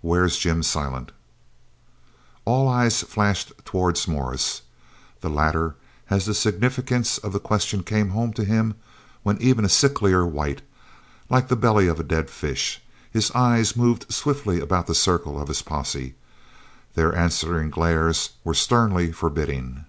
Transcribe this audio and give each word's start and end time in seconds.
"Where's 0.00 0.38
Jim 0.38 0.62
Silent?" 0.62 1.10
All 2.44 2.68
eyes 2.68 3.02
flashed 3.02 3.52
towards 3.64 4.06
Morris. 4.06 4.62
The 5.22 5.28
latter, 5.28 5.74
as 6.08 6.24
the 6.24 6.34
significance 6.34 7.18
of 7.18 7.32
the 7.32 7.40
question 7.40 7.82
came 7.82 8.10
home 8.10 8.32
to 8.34 8.44
him, 8.44 8.76
went 9.24 9.40
even 9.40 9.64
a 9.64 9.68
sicklier 9.68 10.24
white, 10.24 10.62
like 11.28 11.48
the 11.48 11.56
belly 11.56 11.88
of 11.88 11.98
a 11.98 12.04
dead 12.04 12.30
fish. 12.30 12.80
His 13.10 13.32
eyes 13.32 13.74
moved 13.74 14.06
swiftly 14.12 14.60
about 14.60 14.86
the 14.86 14.94
circle 14.94 15.42
of 15.42 15.48
his 15.48 15.62
posse. 15.62 16.14
Their 16.94 17.12
answering 17.16 17.68
glares 17.70 18.30
were 18.44 18.54
sternly 18.54 19.10
forbidding. 19.10 19.84